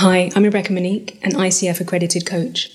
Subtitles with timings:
[0.00, 2.70] Hi, I'm Rebecca Monique, an ICF accredited coach.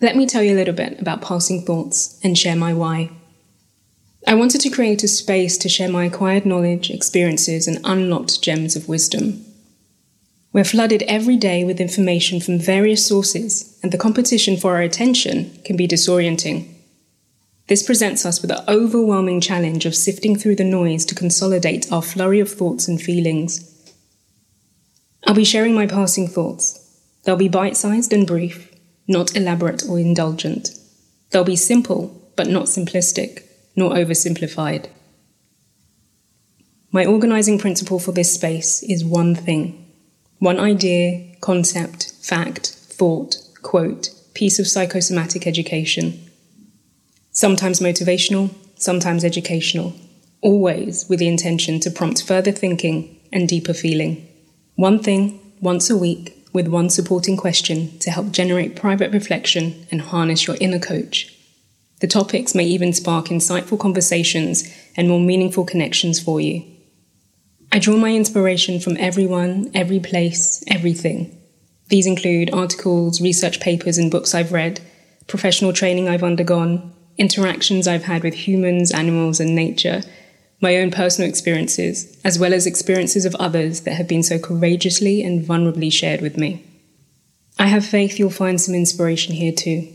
[0.00, 3.10] Let me tell you a little bit about passing thoughts and share my why.
[4.26, 8.76] I wanted to create a space to share my acquired knowledge, experiences, and unlocked gems
[8.76, 9.44] of wisdom.
[10.54, 15.60] We're flooded every day with information from various sources, and the competition for our attention
[15.66, 16.66] can be disorienting.
[17.66, 22.00] This presents us with the overwhelming challenge of sifting through the noise to consolidate our
[22.00, 23.66] flurry of thoughts and feelings.
[25.26, 26.76] I'll be sharing my passing thoughts.
[27.24, 28.72] They'll be bite sized and brief,
[29.06, 30.70] not elaborate or indulgent.
[31.30, 33.44] They'll be simple, but not simplistic,
[33.76, 34.88] nor oversimplified.
[36.92, 39.76] My organizing principle for this space is one thing
[40.38, 46.30] one idea, concept, fact, thought, quote, piece of psychosomatic education
[47.32, 49.94] sometimes motivational, sometimes educational,
[50.42, 54.26] always with the intention to prompt further thinking and deeper feeling.
[54.80, 60.00] One thing, once a week, with one supporting question to help generate private reflection and
[60.00, 61.36] harness your inner coach.
[62.00, 64.64] The topics may even spark insightful conversations
[64.96, 66.64] and more meaningful connections for you.
[67.70, 71.38] I draw my inspiration from everyone, every place, everything.
[71.88, 74.80] These include articles, research papers, and books I've read,
[75.26, 80.00] professional training I've undergone, interactions I've had with humans, animals, and nature,
[80.60, 85.22] my own personal experiences, as well as experiences of others that have been so courageously
[85.22, 86.64] and vulnerably shared with me.
[87.58, 89.88] I have faith you'll find some inspiration here too.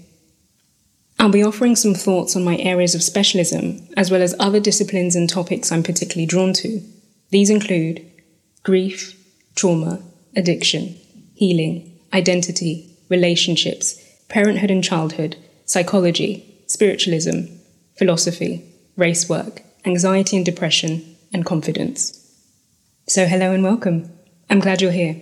[1.17, 5.15] I'll be offering some thoughts on my areas of specialism, as well as other disciplines
[5.15, 6.81] and topics I'm particularly drawn to.
[7.29, 8.05] These include
[8.63, 9.19] grief,
[9.55, 10.01] trauma,
[10.35, 10.95] addiction,
[11.33, 17.45] healing, identity, relationships, parenthood and childhood, psychology, spiritualism,
[17.97, 18.63] philosophy,
[18.97, 22.21] race work, anxiety and depression, and confidence.
[23.07, 24.11] So, hello and welcome.
[24.49, 25.21] I'm glad you're here.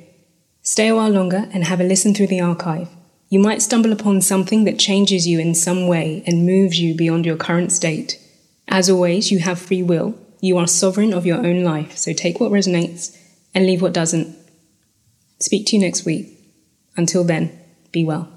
[0.61, 2.87] Stay a while longer and have a listen through the archive.
[3.29, 7.25] You might stumble upon something that changes you in some way and moves you beyond
[7.25, 8.19] your current state.
[8.67, 10.17] As always, you have free will.
[10.39, 13.17] You are sovereign of your own life, so take what resonates
[13.53, 14.35] and leave what doesn't.
[15.39, 16.27] Speak to you next week.
[16.95, 17.59] Until then,
[17.91, 18.29] be well.